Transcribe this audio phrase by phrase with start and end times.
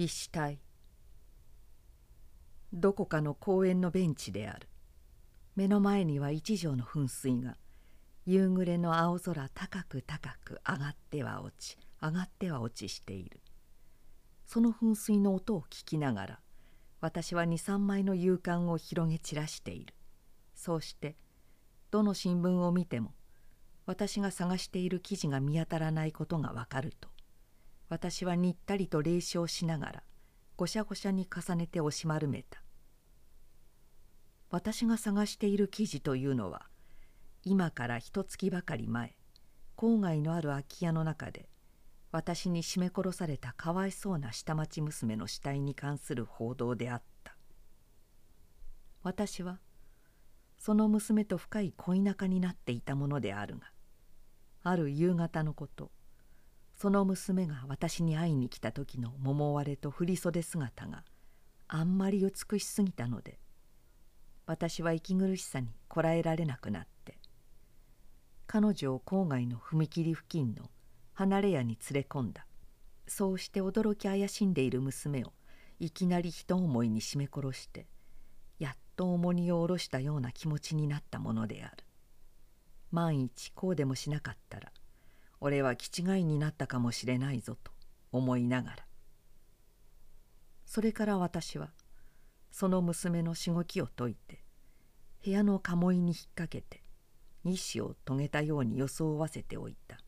[0.00, 0.60] 一死体。
[2.72, 4.68] どこかの公園のベンチである。
[5.56, 7.56] 目の前には一条の噴水が。
[8.24, 13.40] 夕暮れの青空高く高く上がっては落ち上がっては落ちしている。
[14.46, 16.40] その噴水の音を聞きながら
[17.00, 19.94] 私は23枚の夕刊を広げ散らしている。
[20.54, 21.16] そうして
[21.90, 23.14] どの新聞を見ても
[23.84, 27.08] 私が探している記事が見当たらないことがわかると
[27.88, 30.02] 私はにったりと冷笑しながら
[30.56, 32.62] ごしゃごしゃに重ねて押し丸めた。
[34.50, 36.66] 私が探している記事というのは
[37.44, 39.14] 今から一月ばかり前
[39.76, 41.48] 郊外のある空き家の中で
[42.10, 47.36] 私に絞め殺されたかわいそうな下町娘の死体に関する報道であった。
[49.02, 49.60] 私は
[50.58, 53.70] その娘と深い恋仲になっていたものであるが
[54.64, 55.90] ある夕方のこと
[56.80, 61.02] その娘が私に会いに来た時の桃割れと振袖姿が
[61.66, 63.40] あんまり美しすぎたので
[64.46, 67.18] 私は息苦しさにこらえられなくなって
[68.46, 70.70] 彼女を郊外の踏切付近の
[71.14, 72.46] 離れ屋に連れ込んだ。
[73.08, 75.32] そうして驚き怪しんでいる娘を
[75.80, 77.86] いきなり一思いに絞め殺して
[78.60, 81.84] やっと重荷を下ろしたような気持ちになったものである。
[82.92, 84.72] 万一こうでもしなかったら
[85.40, 87.72] 俺は気違いになったかもしれないぞと
[88.12, 88.76] 思いながら。
[90.66, 91.72] それから私は
[92.50, 94.44] その娘のしごきを解いて
[95.24, 96.82] 部屋の鴨居に引っ掛けて
[97.44, 99.98] 意志を遂げたように装わせておいた。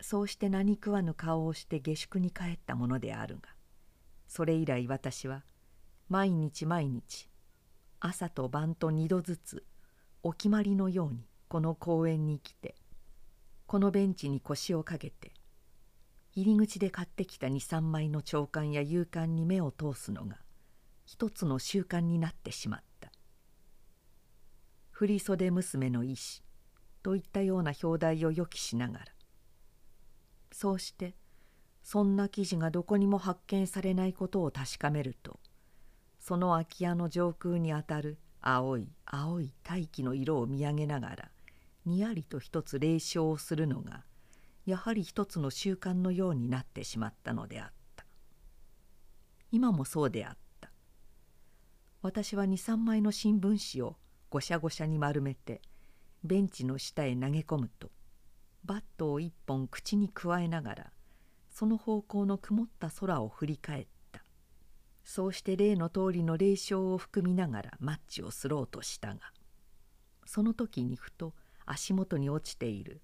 [0.00, 3.48] そうして何食わぬ顔をして下宿に帰ったものであるが
[4.28, 5.44] それ以来私は
[6.10, 7.30] 毎日毎日
[8.00, 9.64] 朝と晩と二度ずつ
[10.22, 12.74] お決まりのようにこの公園に来て
[13.66, 15.32] このベンチに腰をかけて
[16.36, 20.36] 入り口で買ってきた23枚の朝刊や夕刊に目を通すのが
[21.04, 23.12] 一つの習慣になってしまった
[24.90, 26.42] 「振袖娘の意志」
[27.02, 29.04] といったような表題を予期しながら
[30.50, 31.14] そうして
[31.82, 35.38] そんな記事がどこにも発見されないことを確かめると
[36.18, 41.30] その空き家の上空にあたる青い青い大気の色を見上げながら
[41.84, 44.04] にやりと一つ霊笑をするのが
[44.66, 48.06] やはり一つの習慣のようになってしまったのであった。
[49.52, 50.70] 今もそうであった。
[52.02, 53.96] 私は23枚の新聞紙を
[54.30, 55.62] ごしゃごしゃに丸めて
[56.22, 57.90] ベンチの下へ投げ込むと
[58.64, 60.92] バットを一本口にくわえながら
[61.50, 63.94] その方向の曇った空を振り返った。
[65.04, 69.20] そうして例の通りの霊笑を含みながらマッチをすろうとしたが
[70.24, 71.34] その時にふと
[71.66, 73.00] 足元に落ちている。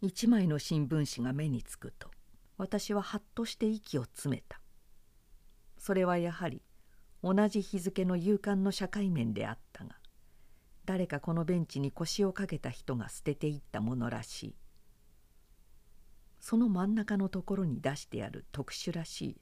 [0.00, 2.08] 一枚の新聞紙が目につくと
[2.56, 4.60] 私ははっとして息を詰めた。
[5.76, 6.62] それはやはり
[7.22, 9.96] 同じ日付の夕刊の社会面であったが
[10.84, 14.56] 誰かこのベンチに腰をかけた人が捨てていったものらしい。
[16.40, 19.40] その真ん中のところに出してある特殊らしい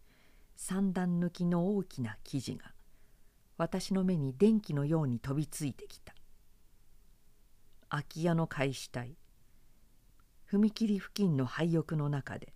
[0.56, 2.72] 三段抜きの大きな生地が
[3.59, 6.16] 私の目に電気のように飛びついてきた。
[7.88, 9.16] 空き家の開始体
[10.50, 12.52] 踏切付近の廃屋の中で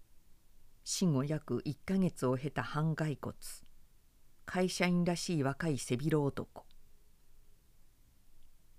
[0.84, 3.34] 死後約1ヶ月を経た半骸骨
[4.44, 6.64] 会社員らしい若い背広男。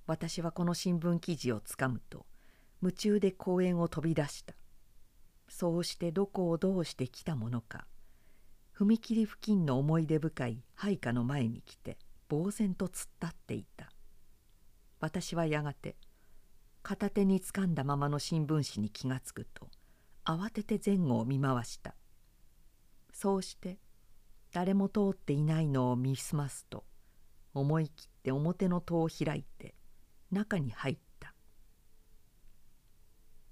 [0.05, 2.25] 私はこの新聞記事をつかむと
[2.81, 4.53] 夢中で公園を飛び出した。
[5.47, 7.85] そうしてどこをどうして来たものか
[8.77, 11.97] 踏切付近の思い出深い配下の前に来て
[12.29, 13.89] 呆然と突っ立っていた。
[14.99, 15.95] 私はやがて
[16.83, 19.69] 片手につかんだままの新聞紙に気がつくと
[20.25, 21.95] 慌てて前後を見回した。
[23.13, 23.79] そうして
[24.51, 26.83] 誰も通っていないのを見すますと
[27.53, 29.75] 思い切って表の戸を開いて
[30.31, 31.33] 中に入った。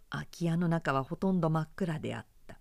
[0.09, 2.59] 空き家の中はほとんど真っ暗であった。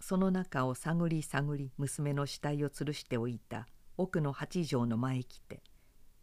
[0.00, 3.66] その中を探り探り娘の死体を吊るしておいた
[3.98, 5.62] 奥の八畳の前へ来て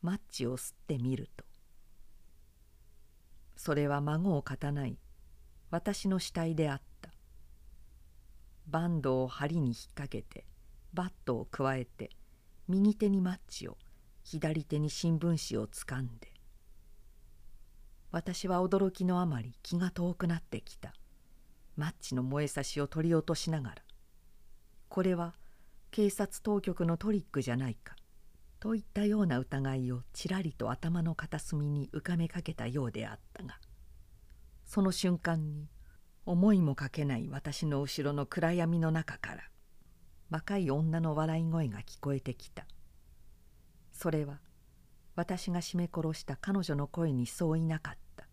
[0.02, 1.46] マッチを吸ってみると
[3.68, 4.98] それは孫を勝たない。
[5.72, 7.12] 私の死体であった。
[8.66, 10.46] バンドを針に引っ掛けて
[10.94, 12.12] バットをくわえて
[12.70, 13.78] 右手にマッチを
[14.24, 16.32] 左手に新聞紙をつかんで。
[18.10, 20.94] 私は驚きのあまり気が遠くなってきた。
[21.76, 23.76] マッチの燃えさしを取り落としながら。
[24.88, 25.36] これは
[25.92, 27.98] 警察当局のトリックじゃないか。
[28.60, 33.60] といったような疑いをちらりと頭の片隅に浮かめかけたようであったが
[34.66, 35.70] その瞬間に
[36.26, 39.44] 思いもかけない私の後ろの暗闇の中から
[40.30, 42.66] 若い女の笑い声が聞こえてきた。
[43.94, 44.42] それは
[45.16, 48.28] 私が絞め殺した彼女の声にそういなかった。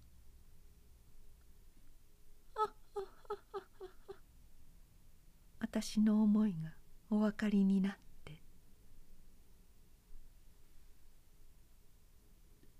[5.60, 6.74] 私の思いが
[7.10, 8.03] お分かりになった。